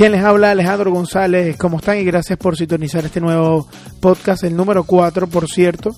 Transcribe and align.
Quien 0.00 0.12
les 0.12 0.24
habla 0.24 0.52
Alejandro 0.52 0.90
González, 0.90 1.58
¿cómo 1.58 1.76
están? 1.76 1.98
Y 1.98 2.04
gracias 2.04 2.38
por 2.38 2.56
sintonizar 2.56 3.04
este 3.04 3.20
nuevo 3.20 3.68
podcast, 4.00 4.44
el 4.44 4.56
número 4.56 4.84
4, 4.84 5.26
por 5.26 5.46
cierto. 5.46 5.94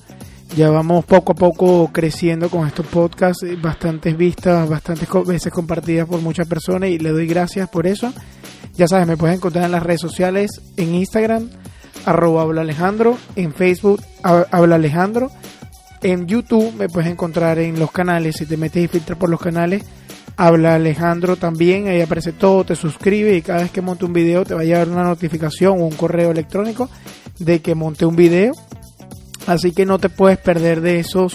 Ya 0.56 0.70
vamos 0.70 1.04
poco 1.04 1.30
a 1.30 1.34
poco 1.36 1.88
creciendo 1.92 2.50
con 2.50 2.66
estos 2.66 2.84
podcasts, 2.84 3.46
bastantes 3.62 4.16
vistas, 4.16 4.68
bastantes 4.68 5.08
veces 5.24 5.52
compartidas 5.52 6.08
por 6.08 6.20
muchas 6.20 6.48
personas 6.48 6.90
y 6.90 6.98
le 6.98 7.10
doy 7.10 7.28
gracias 7.28 7.68
por 7.68 7.86
eso. 7.86 8.12
Ya 8.74 8.88
sabes, 8.88 9.06
me 9.06 9.16
puedes 9.16 9.36
encontrar 9.36 9.66
en 9.66 9.70
las 9.70 9.84
redes 9.84 10.00
sociales, 10.00 10.50
en 10.76 10.96
Instagram, 10.96 11.48
arroba 12.04 12.42
habla 12.42 12.62
Alejandro, 12.62 13.16
en 13.36 13.54
Facebook, 13.54 14.02
habla 14.24 14.74
Alejandro, 14.74 15.30
en 16.02 16.26
YouTube 16.26 16.74
me 16.74 16.88
puedes 16.88 17.08
encontrar 17.08 17.60
en 17.60 17.78
los 17.78 17.92
canales, 17.92 18.34
si 18.34 18.46
te 18.46 18.56
metes 18.56 18.82
y 18.82 18.88
filtras 18.88 19.16
por 19.16 19.30
los 19.30 19.40
canales, 19.40 19.84
habla 20.36 20.74
Alejandro 20.74 21.36
también, 21.36 21.88
ahí 21.88 22.00
aparece 22.00 22.32
todo, 22.32 22.64
te 22.64 22.76
suscribe 22.76 23.36
y 23.36 23.42
cada 23.42 23.62
vez 23.62 23.70
que 23.70 23.80
monte 23.80 24.04
un 24.04 24.12
video 24.12 24.44
te 24.44 24.54
va 24.54 24.60
a 24.60 24.64
llegar 24.64 24.88
una 24.88 25.04
notificación 25.04 25.80
o 25.80 25.84
un 25.84 25.94
correo 25.94 26.30
electrónico 26.30 26.88
de 27.38 27.60
que 27.60 27.74
monte 27.74 28.06
un 28.06 28.16
video. 28.16 28.52
Así 29.46 29.72
que 29.72 29.86
no 29.86 29.98
te 29.98 30.08
puedes 30.08 30.38
perder 30.38 30.80
de 30.80 31.00
esos 31.00 31.34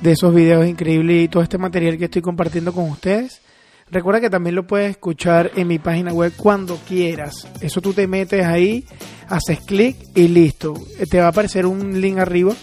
de 0.00 0.12
esos 0.12 0.34
videos 0.34 0.66
increíbles 0.66 1.24
y 1.24 1.28
todo 1.28 1.42
este 1.44 1.58
material 1.58 1.96
que 1.96 2.06
estoy 2.06 2.22
compartiendo 2.22 2.72
con 2.72 2.90
ustedes. 2.90 3.40
Recuerda 3.88 4.20
que 4.20 4.30
también 4.30 4.56
lo 4.56 4.66
puedes 4.66 4.90
escuchar 4.90 5.52
en 5.54 5.68
mi 5.68 5.78
página 5.78 6.12
web 6.12 6.32
cuando 6.36 6.76
quieras. 6.88 7.46
Eso 7.60 7.80
tú 7.80 7.92
te 7.92 8.06
metes 8.06 8.44
ahí, 8.44 8.84
haces 9.28 9.60
clic 9.60 9.96
y 10.14 10.28
listo. 10.28 10.74
Te 11.08 11.20
va 11.20 11.26
a 11.26 11.28
aparecer 11.28 11.66
un 11.66 12.00
link 12.00 12.18
arriba 12.18 12.54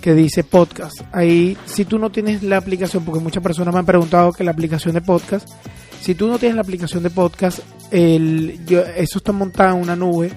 que 0.00 0.14
dice 0.14 0.44
podcast. 0.44 1.00
Ahí, 1.12 1.56
si 1.66 1.84
tú 1.84 1.98
no 1.98 2.10
tienes 2.10 2.42
la 2.42 2.56
aplicación, 2.56 3.04
porque 3.04 3.20
muchas 3.20 3.42
personas 3.42 3.74
me 3.74 3.80
han 3.80 3.86
preguntado 3.86 4.32
que 4.32 4.44
la 4.44 4.52
aplicación 4.52 4.94
de 4.94 5.00
podcast, 5.00 5.48
si 6.00 6.14
tú 6.14 6.28
no 6.28 6.38
tienes 6.38 6.56
la 6.56 6.62
aplicación 6.62 7.02
de 7.02 7.10
podcast, 7.10 7.60
el, 7.90 8.60
eso 8.96 9.18
está 9.18 9.32
montado 9.32 9.76
en 9.76 9.82
una 9.82 9.96
nube 9.96 10.30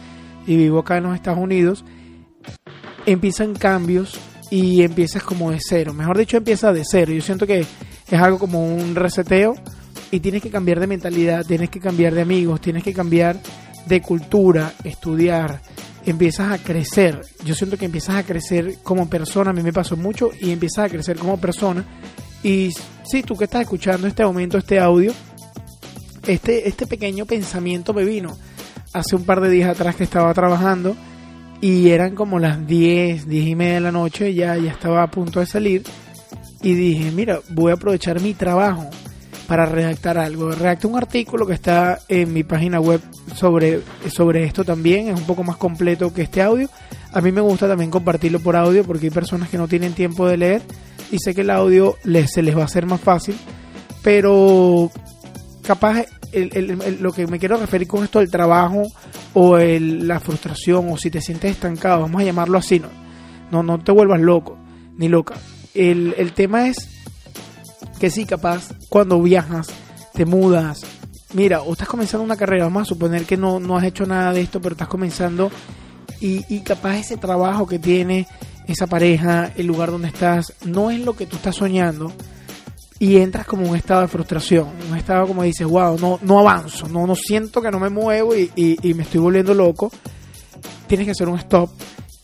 y 0.46 0.56
vivo 0.56 0.80
acá 0.80 0.96
en 0.96 1.04
los 1.04 1.14
Estados 1.14 1.38
Unidos, 1.38 1.84
empiezan 3.06 3.54
cambios 3.54 4.18
y 4.52 4.82
empiezas 4.82 5.22
como 5.22 5.50
de 5.50 5.58
cero. 5.66 5.94
Mejor 5.94 6.18
dicho, 6.18 6.36
empieza 6.36 6.74
de 6.74 6.82
cero. 6.84 7.10
Yo 7.10 7.22
siento 7.22 7.46
que 7.46 7.60
es 7.60 8.20
algo 8.20 8.38
como 8.38 8.62
un 8.62 8.94
reseteo 8.94 9.54
y 10.10 10.20
tienes 10.20 10.42
que 10.42 10.50
cambiar 10.50 10.78
de 10.78 10.86
mentalidad, 10.86 11.46
tienes 11.46 11.70
que 11.70 11.80
cambiar 11.80 12.12
de 12.12 12.20
amigos, 12.20 12.60
tienes 12.60 12.84
que 12.84 12.92
cambiar 12.92 13.40
de 13.86 14.02
cultura, 14.02 14.74
estudiar, 14.84 15.62
empiezas 16.04 16.52
a 16.52 16.62
crecer. 16.62 17.22
Yo 17.46 17.54
siento 17.54 17.78
que 17.78 17.86
empiezas 17.86 18.16
a 18.16 18.24
crecer 18.24 18.74
como 18.82 19.08
persona, 19.08 19.52
a 19.52 19.54
mí 19.54 19.62
me 19.62 19.72
pasó 19.72 19.96
mucho 19.96 20.28
y 20.38 20.50
empiezas 20.50 20.84
a 20.84 20.88
crecer 20.90 21.16
como 21.16 21.40
persona. 21.40 21.86
Y 22.42 22.74
si 23.10 23.22
tú 23.22 23.36
que 23.36 23.44
estás 23.44 23.62
escuchando 23.62 24.06
este 24.06 24.22
momento, 24.22 24.58
este 24.58 24.78
audio, 24.78 25.14
este, 26.26 26.68
este 26.68 26.86
pequeño 26.86 27.24
pensamiento 27.24 27.94
me 27.94 28.04
vino 28.04 28.36
hace 28.92 29.16
un 29.16 29.24
par 29.24 29.40
de 29.40 29.48
días 29.48 29.70
atrás 29.70 29.96
que 29.96 30.04
estaba 30.04 30.34
trabajando 30.34 30.94
y 31.62 31.90
eran 31.90 32.16
como 32.16 32.40
las 32.40 32.66
10, 32.66 33.28
10 33.28 33.46
y 33.46 33.54
media 33.54 33.74
de 33.74 33.80
la 33.80 33.92
noche, 33.92 34.34
ya, 34.34 34.56
ya 34.56 34.72
estaba 34.72 35.04
a 35.04 35.10
punto 35.10 35.38
de 35.38 35.46
salir 35.46 35.84
y 36.60 36.74
dije, 36.74 37.12
mira, 37.12 37.38
voy 37.50 37.70
a 37.70 37.74
aprovechar 37.74 38.20
mi 38.20 38.34
trabajo 38.34 38.90
para 39.46 39.64
redactar 39.64 40.18
algo. 40.18 40.50
Redacté 40.50 40.88
un 40.88 40.96
artículo 40.96 41.46
que 41.46 41.52
está 41.52 42.00
en 42.08 42.32
mi 42.32 42.42
página 42.42 42.80
web 42.80 43.00
sobre, 43.36 43.80
sobre 44.10 44.42
esto 44.42 44.64
también, 44.64 45.06
es 45.08 45.20
un 45.20 45.24
poco 45.24 45.44
más 45.44 45.56
completo 45.56 46.12
que 46.12 46.22
este 46.22 46.42
audio. 46.42 46.68
A 47.12 47.20
mí 47.20 47.30
me 47.30 47.40
gusta 47.40 47.68
también 47.68 47.92
compartirlo 47.92 48.40
por 48.40 48.56
audio 48.56 48.82
porque 48.82 49.06
hay 49.06 49.10
personas 49.10 49.48
que 49.48 49.56
no 49.56 49.68
tienen 49.68 49.92
tiempo 49.92 50.26
de 50.26 50.38
leer 50.38 50.62
y 51.12 51.18
sé 51.18 51.32
que 51.32 51.42
el 51.42 51.50
audio 51.50 51.96
les, 52.02 52.32
se 52.32 52.42
les 52.42 52.56
va 52.56 52.62
a 52.62 52.64
hacer 52.64 52.86
más 52.86 53.00
fácil, 53.00 53.36
pero 54.02 54.90
capaz 55.62 56.06
lo 56.32 57.12
que 57.12 57.26
me 57.26 57.38
quiero 57.38 57.56
referir 57.56 57.88
con 57.88 58.04
esto, 58.04 58.20
el 58.20 58.30
trabajo 58.30 58.82
o 59.34 59.58
la 59.58 60.20
frustración 60.20 60.90
o 60.90 60.96
si 60.96 61.10
te 61.10 61.20
sientes 61.20 61.52
estancado, 61.52 62.02
vamos 62.02 62.22
a 62.22 62.24
llamarlo 62.24 62.58
así, 62.58 62.80
no, 62.80 62.88
no, 63.50 63.62
no 63.62 63.82
te 63.82 63.92
vuelvas 63.92 64.20
loco 64.20 64.58
ni 64.96 65.08
loca. 65.08 65.34
El, 65.74 66.14
el 66.18 66.32
tema 66.32 66.68
es 66.68 66.88
que 67.98 68.10
sí, 68.10 68.26
capaz, 68.26 68.70
cuando 68.88 69.20
viajas, 69.22 69.68
te 70.12 70.26
mudas, 70.26 70.80
mira, 71.34 71.62
o 71.62 71.72
estás 71.72 71.88
comenzando 71.88 72.24
una 72.24 72.36
carrera, 72.36 72.64
vamos 72.64 72.82
a 72.82 72.86
suponer 72.86 73.24
que 73.24 73.36
no, 73.36 73.60
no 73.60 73.76
has 73.76 73.84
hecho 73.84 74.06
nada 74.06 74.32
de 74.32 74.42
esto, 74.42 74.60
pero 74.60 74.74
estás 74.74 74.88
comenzando 74.88 75.50
y, 76.20 76.44
y 76.54 76.60
capaz 76.60 76.98
ese 76.98 77.16
trabajo 77.16 77.66
que 77.66 77.78
tiene 77.78 78.26
esa 78.66 78.86
pareja, 78.86 79.52
el 79.56 79.66
lugar 79.66 79.90
donde 79.90 80.08
estás, 80.08 80.52
no 80.64 80.90
es 80.90 81.00
lo 81.00 81.14
que 81.14 81.26
tú 81.26 81.36
estás 81.36 81.56
soñando 81.56 82.12
y 83.02 83.16
entras 83.16 83.46
como 83.46 83.68
un 83.68 83.74
estado 83.74 84.02
de 84.02 84.06
frustración, 84.06 84.68
un 84.88 84.96
estado 84.96 85.26
como 85.26 85.42
dices, 85.42 85.66
wow, 85.66 85.98
no, 85.98 86.20
no 86.22 86.38
avanzo, 86.38 86.86
no, 86.86 87.04
no 87.04 87.16
siento 87.16 87.60
que 87.60 87.68
no 87.68 87.80
me 87.80 87.88
muevo 87.88 88.32
y, 88.36 88.52
y, 88.54 88.94
me 88.94 89.02
estoy 89.02 89.18
volviendo 89.18 89.54
loco, 89.54 89.90
tienes 90.86 91.06
que 91.06 91.10
hacer 91.10 91.28
un 91.28 91.36
stop 91.36 91.68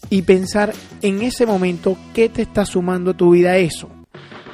y 0.09 0.22
pensar 0.22 0.72
en 1.03 1.21
ese 1.22 1.47
momento 1.47 1.99
qué 2.15 2.28
te 2.28 2.43
está 2.43 2.65
sumando 2.65 3.11
a 3.11 3.16
tu 3.16 3.31
vida 3.31 3.56
eso. 3.56 3.89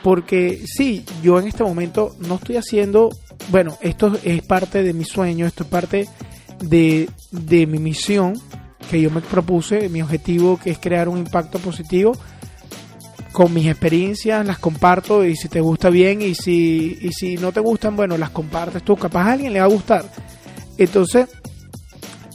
Porque 0.03 0.65
sí, 0.65 1.05
yo 1.23 1.39
en 1.39 1.47
este 1.47 1.63
momento 1.63 2.17
no 2.21 2.37
estoy 2.37 2.57
haciendo, 2.57 3.11
bueno, 3.51 3.77
esto 3.83 4.17
es 4.25 4.41
parte 4.47 4.83
de 4.83 4.95
mi 4.95 5.05
sueño, 5.05 5.45
esto 5.45 5.65
es 5.65 5.69
parte 5.69 6.09
de, 6.59 7.07
de 7.33 7.67
mi 7.67 7.79
misión 7.79 8.41
que 8.91 8.99
yo 8.99 9.11
me 9.11 9.21
propuse, 9.21 9.91
mi 9.91 10.01
objetivo 10.01 10.59
que 10.59 10.71
es 10.71 10.79
crear 10.79 11.07
un 11.07 11.19
impacto 11.19 11.59
positivo 11.59 12.13
con 13.35 13.53
mis 13.53 13.67
experiencias, 13.67 14.47
las 14.47 14.61
comparto 14.61 15.25
y 15.25 15.35
si 15.35 15.49
te 15.49 15.61
gusta 15.61 15.91
bien 15.91 16.23
y 16.23 16.37
si, 16.37 16.97
y 17.01 17.13
si 17.13 17.37
no 17.37 17.51
te 17.51 17.59
gustan, 17.59 17.97
bueno, 17.97 18.17
las 18.17 18.31
compartes 18.31 18.85
tú, 18.85 18.97
capaz 18.97 19.25
a 19.25 19.33
alguien 19.33 19.53
le 19.53 19.59
va 19.59 19.65
a 19.65 19.69
gustar. 19.69 20.09
Entonces, 20.79 21.29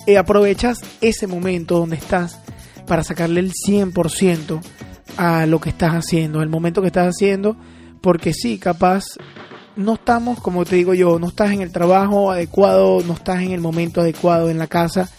eh, 0.05 0.17
aprovechas 0.17 0.81
ese 0.99 1.25
momento 1.25 1.79
donde 1.79 1.95
estás 1.95 2.37
para 2.85 3.05
sacarle 3.05 3.39
el 3.39 3.53
100% 3.53 4.59
a 5.15 5.45
lo 5.45 5.61
que 5.61 5.69
estás 5.69 5.93
haciendo, 5.93 6.41
el 6.41 6.49
momento 6.49 6.81
que 6.81 6.87
estás 6.87 7.15
haciendo, 7.15 7.55
porque 8.01 8.33
sí, 8.33 8.59
capaz 8.59 9.05
no 9.77 9.93
estamos, 9.93 10.41
como 10.41 10.65
te 10.65 10.75
digo 10.75 10.93
yo, 10.93 11.17
no 11.17 11.29
estás 11.29 11.51
en 11.51 11.61
el 11.61 11.71
trabajo 11.71 12.29
adecuado, 12.29 13.01
no 13.07 13.13
estás 13.13 13.41
en 13.41 13.51
el 13.51 13.61
momento 13.61 14.01
adecuado 14.01 14.49
en 14.49 14.57
la 14.57 14.67
casa, 14.67 15.09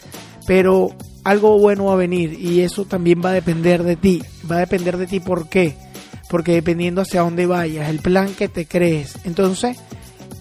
pero 0.46 0.90
algo 1.24 1.58
bueno 1.58 1.86
va 1.86 1.94
a 1.94 1.96
venir 1.96 2.38
y 2.38 2.60
eso 2.60 2.84
también 2.84 3.20
va 3.24 3.30
a 3.30 3.34
depender 3.34 3.82
de 3.82 3.96
ti. 3.96 4.22
Va 4.50 4.56
a 4.56 4.60
depender 4.60 4.96
de 4.96 5.06
ti, 5.06 5.20
¿por 5.20 5.48
qué? 5.48 5.76
Porque 6.28 6.52
dependiendo 6.52 7.02
hacia 7.02 7.22
dónde 7.22 7.46
vayas, 7.46 7.88
el 7.88 7.98
plan 7.98 8.34
que 8.34 8.48
te 8.48 8.66
crees. 8.66 9.18
Entonces, 9.24 9.78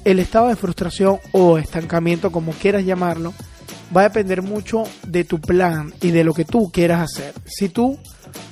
el 0.06 0.20
estado 0.20 0.48
de 0.48 0.56
frustración 0.56 1.20
o 1.32 1.58
estancamiento, 1.58 2.32
como 2.32 2.52
quieras 2.54 2.86
llamarlo, 2.86 3.34
va 3.96 4.02
a 4.02 4.10
depender 4.10 4.42
mucho 4.42 4.84
de 5.08 5.24
tu 5.24 5.40
plan 5.40 5.94
y 6.02 6.12
de 6.12 6.24
lo 6.24 6.34
que 6.34 6.46
tú 6.46 6.70
quieras 6.72 7.02
hacer. 7.12 7.34
Si 7.46 7.70
tú 7.70 7.98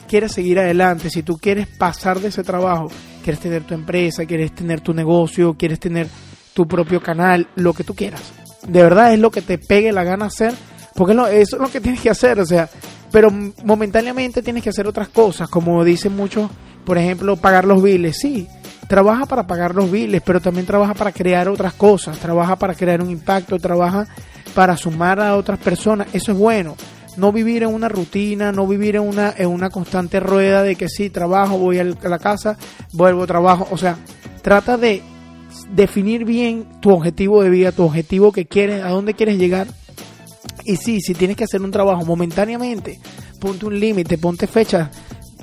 quieres 0.07 0.31
seguir 0.31 0.59
adelante, 0.59 1.09
si 1.09 1.23
tú 1.23 1.37
quieres 1.37 1.67
pasar 1.67 2.19
de 2.19 2.29
ese 2.29 2.43
trabajo, 2.43 2.89
quieres 3.23 3.39
tener 3.39 3.63
tu 3.63 3.73
empresa, 3.73 4.25
quieres 4.25 4.53
tener 4.53 4.81
tu 4.81 4.93
negocio, 4.93 5.53
quieres 5.53 5.79
tener 5.79 6.07
tu 6.53 6.67
propio 6.67 7.01
canal, 7.01 7.47
lo 7.55 7.73
que 7.73 7.83
tú 7.83 7.93
quieras. 7.93 8.21
de 8.67 8.81
verdad 8.81 9.13
es 9.13 9.19
lo 9.19 9.31
que 9.31 9.41
te 9.41 9.57
pegue 9.57 9.91
la 9.91 10.03
gana 10.03 10.25
hacer, 10.25 10.53
porque 10.97 11.13
eso 11.13 11.55
es 11.57 11.61
lo 11.61 11.69
que 11.69 11.79
tienes 11.79 12.01
que 12.01 12.09
hacer, 12.09 12.39
o 12.39 12.45
sea, 12.45 12.67
pero 13.11 13.29
momentáneamente 13.63 14.41
tienes 14.41 14.63
que 14.63 14.71
hacer 14.71 14.87
otras 14.87 15.09
cosas, 15.09 15.47
como 15.47 15.83
dicen 15.83 16.15
muchos, 16.15 16.49
por 16.83 16.97
ejemplo, 16.97 17.37
pagar 17.37 17.65
los 17.65 17.83
biles, 17.83 18.17
sí, 18.17 18.47
trabaja 18.87 19.27
para 19.27 19.45
pagar 19.45 19.75
los 19.75 19.91
biles, 19.91 20.23
pero 20.25 20.41
también 20.41 20.65
trabaja 20.65 20.95
para 20.95 21.11
crear 21.11 21.49
otras 21.49 21.73
cosas, 21.73 22.17
trabaja 22.17 22.55
para 22.55 22.73
crear 22.73 22.99
un 23.03 23.11
impacto, 23.11 23.59
trabaja 23.59 24.07
para 24.55 24.75
sumar 24.75 25.19
a 25.19 25.35
otras 25.35 25.59
personas, 25.59 26.07
eso 26.13 26.31
es 26.31 26.37
bueno. 26.37 26.75
No 27.15 27.31
vivir 27.31 27.61
en 27.61 27.73
una 27.73 27.89
rutina, 27.89 28.51
no 28.51 28.65
vivir 28.65 28.95
en 28.95 29.03
una, 29.03 29.33
en 29.37 29.49
una 29.49 29.69
constante 29.69 30.19
rueda 30.19 30.63
de 30.63 30.75
que 30.75 30.89
sí, 30.89 31.11
trabajo, 31.11 31.59
voy 31.59 31.77
a 31.77 31.83
la 31.83 32.19
casa, 32.19 32.57
vuelvo, 32.93 33.25
trabajo. 33.25 33.67
O 33.71 33.77
sea, 33.77 33.97
trata 34.41 34.77
de 34.77 35.01
definir 35.73 36.25
bien 36.25 36.65
tu 36.79 36.91
objetivo 36.91 37.41
de 37.41 37.49
vida, 37.49 37.71
tu 37.71 37.83
objetivo 37.83 38.31
que 38.31 38.45
quieres, 38.45 38.83
a 38.83 38.89
dónde 38.89 39.13
quieres 39.13 39.37
llegar. 39.37 39.67
Y 40.67 40.75
sí, 40.75 40.99
si 40.99 41.13
tienes 41.13 41.37
que 41.37 41.45
hacer 41.45 41.61
un 41.61 41.71
trabajo 41.71 42.03
momentáneamente, 42.03 42.99
ponte 43.39 43.65
un 43.65 43.79
límite, 43.79 44.17
ponte 44.17 44.47
fecha, 44.47 44.91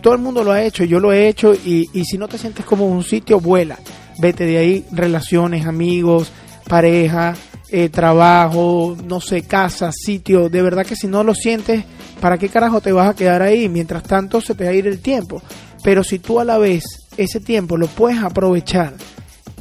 todo 0.03 0.12
el 0.12 0.21
mundo 0.21 0.44
lo 0.44 0.53
ha 0.53 0.62
hecho, 0.62 0.85
yo 0.85 1.00
lo 1.00 1.15
he 1.15 1.29
hecho 1.29 1.55
y, 1.55 1.88
si 2.05 2.19
no 2.19 2.29
te 2.29 2.37
sientes 2.37 2.67
como 2.67 2.87
un 2.87 3.03
sitio, 3.03 3.41
vuela. 3.41 3.79
Vete 4.19 4.44
de 4.44 4.59
ahí, 4.59 4.85
relaciones, 4.93 5.65
amigos, 5.65 6.31
pareja, 6.69 7.35
eh, 7.71 7.88
trabajo, 7.88 8.94
no 9.03 9.19
sé, 9.19 9.41
casa, 9.43 9.91
sitio. 9.93 10.50
De 10.50 10.61
verdad 10.61 10.85
que 10.85 10.94
si 10.94 11.06
no 11.06 11.25
lo 11.25 11.35
sientes, 11.35 11.85
¿para 12.20 12.37
qué 12.37 12.50
carajo 12.50 12.82
te 12.82 12.93
vas 12.93 13.09
a 13.09 13.17
quedar 13.17 13.41
ahí? 13.41 13.70
Mientras 13.70 14.03
tanto 14.03 14.43
se 14.43 14.55
te 14.55 14.65
va 14.65 14.70
a 14.73 14.75
ir 14.75 14.87
el 14.87 15.00
tiempo. 15.00 15.41
Pero 15.82 16.05
si 16.05 16.19
tú 16.19 16.38
a 16.38 16.44
la 16.44 16.59
vez 16.59 16.85
ese 17.17 17.41
tiempo 17.41 17.79
lo 17.79 17.87
puedes 17.87 18.23
aprovechar 18.23 18.93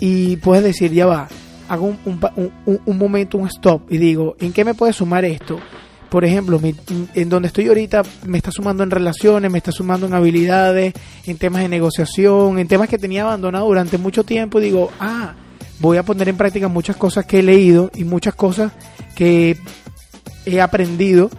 y 0.02 0.36
puedes 0.36 0.66
decir, 0.66 0.92
ya 0.92 1.06
va, 1.06 1.30
hago 1.74 1.86
un, 1.86 1.98
un, 2.06 2.82
un, 2.86 2.98
momento, 2.98 3.38
un 3.38 3.48
stop 3.48 3.92
y 3.92 3.98
digo, 3.98 4.36
¿en 4.40 4.54
qué 4.54 4.64
me 4.64 4.74
puede 4.74 4.94
sumar 4.94 5.26
esto? 5.26 5.60
por 6.14 6.26
ejemplo, 6.26 6.62
en 7.16 7.28
donde 7.28 7.48
estoy 7.48 7.70
ahorita 7.70 8.04
me 8.28 8.38
está 8.38 8.52
sumando 8.52 8.84
en 8.84 8.92
relaciones, 8.92 9.50
me 9.50 9.58
está 9.58 9.72
sumando 9.72 10.06
en 10.06 10.14
habilidades, 10.14 10.94
en 11.26 11.38
temas 11.40 11.64
de 11.64 11.70
negociación, 11.70 12.60
en 12.60 12.68
temas 12.68 12.88
que 12.88 13.00
tenía 13.00 13.24
abandonado 13.24 13.66
durante 13.66 13.98
mucho 13.98 14.24
tiempo. 14.24 14.60
Y 14.60 14.66
digo, 14.66 14.92
ah, 15.00 15.34
voy 15.80 15.98
a 15.98 16.04
poner 16.04 16.30
en 16.30 16.38
práctica 16.38 16.68
muchas 16.68 16.98
cosas 16.98 17.26
que 17.26 17.40
he 17.40 17.42
leído 17.42 17.90
y 17.96 18.04
muchas 18.04 18.36
cosas 18.36 18.74
que 19.16 19.58
he 20.46 20.62
aprendido 20.62 21.32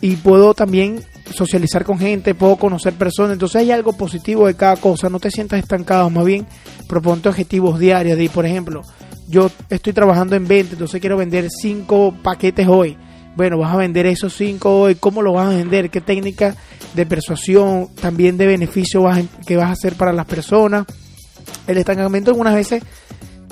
y 0.00 0.14
puedo 0.14 0.54
también 0.54 1.02
socializar 1.34 1.84
con 1.84 1.98
gente, 1.98 2.32
puedo 2.36 2.54
conocer 2.54 2.92
personas, 2.92 3.32
entonces 3.32 3.56
hay 3.56 3.72
algo 3.72 3.94
positivo 3.94 4.46
de 4.46 4.54
cada 4.54 4.76
cosa, 4.76 5.08
no 5.08 5.18
te 5.18 5.32
sientas 5.32 5.58
estancado, 5.58 6.10
más 6.10 6.24
bien 6.24 6.46
proponte 6.88 7.28
objetivos 7.28 7.80
diarios, 7.80 8.16
de 8.16 8.28
por 8.28 8.46
ejemplo, 8.46 8.82
yo 9.32 9.50
estoy 9.70 9.94
trabajando 9.94 10.36
en 10.36 10.46
venta, 10.46 10.74
entonces 10.74 11.00
quiero 11.00 11.16
vender 11.16 11.48
cinco 11.50 12.14
paquetes 12.22 12.68
hoy, 12.68 12.98
bueno, 13.34 13.56
vas 13.56 13.72
a 13.72 13.78
vender 13.78 14.04
esos 14.04 14.34
cinco 14.34 14.82
hoy, 14.82 14.94
¿cómo 14.94 15.22
lo 15.22 15.32
vas 15.32 15.46
a 15.46 15.56
vender? 15.56 15.88
¿Qué 15.88 16.02
técnica 16.02 16.54
de 16.94 17.06
persuasión, 17.06 17.88
también 17.98 18.36
de 18.36 18.46
beneficio 18.46 19.08
que 19.46 19.56
vas 19.56 19.68
a 19.70 19.72
hacer 19.72 19.94
para 19.94 20.12
las 20.12 20.26
personas? 20.26 20.84
El 21.66 21.78
estancamiento 21.78 22.30
algunas 22.30 22.54
veces, 22.54 22.82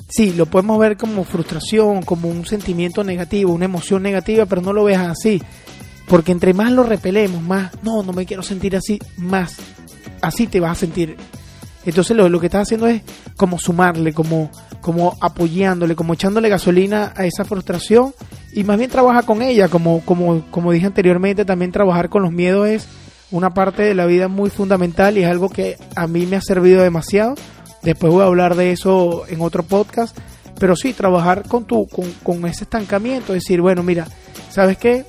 sí, 0.06 0.34
lo 0.34 0.44
podemos 0.44 0.78
ver 0.78 0.98
como 0.98 1.24
frustración, 1.24 2.02
como 2.02 2.28
un 2.28 2.44
sentimiento 2.44 3.02
negativo, 3.02 3.54
una 3.54 3.64
emoción 3.64 4.02
negativa, 4.02 4.44
pero 4.44 4.60
no 4.60 4.74
lo 4.74 4.84
veas 4.84 5.08
así. 5.08 5.42
Porque 6.06 6.32
entre 6.32 6.52
más 6.52 6.72
lo 6.72 6.82
repelemos, 6.82 7.40
más, 7.42 7.72
no, 7.82 8.02
no 8.02 8.12
me 8.12 8.26
quiero 8.26 8.42
sentir 8.42 8.76
así, 8.76 8.98
más 9.16 9.56
así 10.20 10.46
te 10.46 10.60
vas 10.60 10.72
a 10.72 10.80
sentir. 10.80 11.16
Entonces 11.86 12.14
lo, 12.14 12.28
lo 12.28 12.38
que 12.38 12.46
estás 12.46 12.62
haciendo 12.62 12.86
es 12.86 13.00
como 13.36 13.58
sumarle, 13.58 14.12
como, 14.12 14.50
como 14.90 15.16
apoyándole, 15.20 15.94
como 15.94 16.14
echándole 16.14 16.48
gasolina 16.48 17.12
a 17.14 17.24
esa 17.24 17.44
frustración 17.44 18.12
y 18.52 18.64
más 18.64 18.76
bien 18.76 18.90
trabaja 18.90 19.22
con 19.22 19.40
ella, 19.40 19.68
como, 19.68 20.00
como, 20.00 20.44
como 20.50 20.72
dije 20.72 20.86
anteriormente, 20.86 21.44
también 21.44 21.70
trabajar 21.70 22.08
con 22.08 22.22
los 22.22 22.32
miedos 22.32 22.66
es 22.66 22.88
una 23.30 23.54
parte 23.54 23.84
de 23.84 23.94
la 23.94 24.06
vida 24.06 24.26
muy 24.26 24.50
fundamental 24.50 25.16
y 25.16 25.22
es 25.22 25.30
algo 25.30 25.48
que 25.48 25.76
a 25.94 26.08
mí 26.08 26.26
me 26.26 26.34
ha 26.34 26.40
servido 26.40 26.82
demasiado. 26.82 27.36
Después 27.84 28.12
voy 28.12 28.22
a 28.22 28.26
hablar 28.26 28.56
de 28.56 28.72
eso 28.72 29.28
en 29.28 29.42
otro 29.42 29.62
podcast, 29.62 30.18
pero 30.58 30.74
sí, 30.74 30.92
trabajar 30.92 31.44
con, 31.46 31.66
tu, 31.66 31.86
con, 31.86 32.10
con 32.24 32.44
ese 32.46 32.64
estancamiento, 32.64 33.32
decir, 33.32 33.60
bueno, 33.60 33.84
mira, 33.84 34.08
¿sabes 34.50 34.76
qué? 34.76 35.04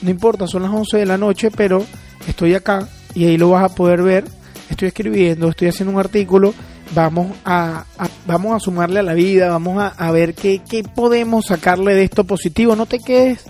No 0.00 0.08
importa, 0.08 0.46
son 0.46 0.62
las 0.62 0.72
11 0.72 0.96
de 0.96 1.04
la 1.04 1.18
noche, 1.18 1.50
pero 1.54 1.84
estoy 2.26 2.54
acá 2.54 2.88
y 3.14 3.26
ahí 3.26 3.36
lo 3.36 3.50
vas 3.50 3.70
a 3.70 3.74
poder 3.74 4.00
ver. 4.00 4.24
Estoy 4.70 4.88
escribiendo, 4.88 5.50
estoy 5.50 5.68
haciendo 5.68 5.92
un 5.92 6.00
artículo 6.00 6.54
vamos 6.94 7.32
a, 7.44 7.84
vamos 8.26 8.54
a 8.54 8.60
sumarle 8.60 9.00
a 9.00 9.02
la 9.02 9.14
vida, 9.14 9.48
vamos 9.48 9.92
a, 9.96 10.10
ver 10.10 10.34
qué, 10.34 10.60
qué, 10.68 10.82
podemos 10.82 11.46
sacarle 11.46 11.94
de 11.94 12.04
esto 12.04 12.24
positivo. 12.24 12.76
No 12.76 12.86
te 12.86 12.98
quedes, 12.98 13.44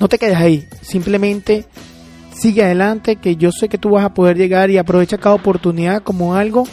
no 0.00 0.08
te 0.08 0.18
quedes 0.18 0.36
ahí, 0.36 0.66
simplemente 0.82 1.66
sigue 2.34 2.62
adelante, 2.62 3.16
que 3.16 3.36
yo 3.36 3.50
sé 3.50 3.68
que 3.68 3.78
tú 3.78 3.90
vas 3.90 4.04
a 4.04 4.14
poder 4.14 4.36
llegar 4.36 4.70
y 4.70 4.78
aprovecha 4.78 5.18
cada 5.18 5.34
oportunidad 5.34 6.02
como 6.02 6.34
algo 6.34 6.64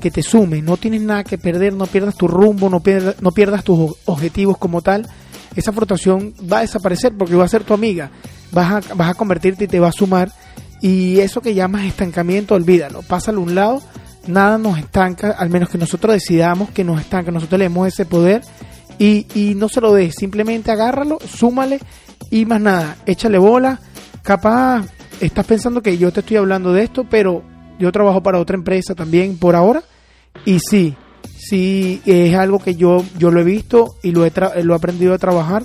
que 0.00 0.10
te 0.10 0.22
sume. 0.22 0.62
No 0.62 0.76
tienes 0.76 1.02
nada 1.02 1.24
que 1.24 1.38
perder, 1.38 1.74
no 1.74 1.86
pierdas 1.86 2.16
tu 2.16 2.26
rumbo, 2.26 2.68
no 2.68 2.80
pierdas, 2.80 3.20
no 3.22 3.30
pierdas 3.30 3.64
tus 3.64 3.94
objetivos 4.04 4.58
como 4.58 4.82
tal. 4.82 5.08
Esa 5.54 5.72
frustración 5.72 6.34
va 6.50 6.58
a 6.58 6.62
desaparecer 6.62 7.12
porque 7.16 7.36
va 7.36 7.44
a 7.44 7.48
ser 7.48 7.62
tu 7.62 7.74
amiga. 7.74 8.10
Vas 8.50 8.90
a, 8.90 8.94
vas 8.94 9.10
a 9.10 9.14
convertirte 9.14 9.64
y 9.64 9.68
te 9.68 9.80
va 9.80 9.88
a 9.88 9.92
sumar. 9.92 10.32
Y 10.80 11.20
eso 11.20 11.40
que 11.40 11.54
llamas 11.54 11.84
estancamiento, 11.84 12.54
olvídalo. 12.54 13.02
Pásalo 13.02 13.40
a 13.40 13.44
un 13.44 13.54
lado 13.54 13.82
nada 14.26 14.58
nos 14.58 14.78
estanca, 14.78 15.32
al 15.32 15.50
menos 15.50 15.68
que 15.68 15.78
nosotros 15.78 16.14
decidamos 16.14 16.70
que 16.70 16.84
nos 16.84 17.00
estanca, 17.00 17.30
nosotros 17.30 17.58
le 17.58 17.64
demos 17.64 17.88
ese 17.88 18.06
poder 18.06 18.42
y, 18.98 19.26
y 19.34 19.54
no 19.54 19.68
se 19.68 19.80
lo 19.80 19.92
des, 19.92 20.14
simplemente 20.14 20.70
agárralo, 20.70 21.18
súmale 21.26 21.80
y 22.30 22.44
más 22.46 22.60
nada, 22.60 22.96
échale 23.06 23.38
bola, 23.38 23.80
capaz 24.22 24.86
estás 25.20 25.46
pensando 25.46 25.82
que 25.82 25.98
yo 25.98 26.12
te 26.12 26.20
estoy 26.20 26.36
hablando 26.36 26.72
de 26.72 26.84
esto, 26.84 27.04
pero 27.08 27.42
yo 27.78 27.92
trabajo 27.92 28.22
para 28.22 28.38
otra 28.38 28.56
empresa 28.56 28.94
también 28.94 29.38
por 29.38 29.56
ahora 29.56 29.82
y 30.44 30.58
sí, 30.60 30.96
sí 31.36 32.00
es 32.06 32.34
algo 32.34 32.58
que 32.58 32.74
yo, 32.74 33.04
yo 33.18 33.30
lo 33.30 33.40
he 33.40 33.44
visto 33.44 33.96
y 34.02 34.12
lo 34.12 34.24
he, 34.24 34.32
lo 34.62 34.74
he 34.74 34.76
aprendido 34.76 35.14
a 35.14 35.18
trabajar, 35.18 35.64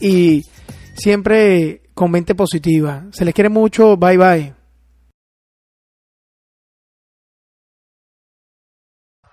Y 0.00 0.44
siempre 0.94 1.82
con 1.94 2.10
mente 2.10 2.34
positiva. 2.34 3.04
Se 3.10 3.24
les 3.24 3.34
quiere 3.34 3.48
mucho, 3.48 3.96
bye 3.96 4.16
bye. 4.16 4.57